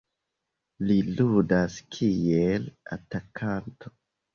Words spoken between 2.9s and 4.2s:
atakanto.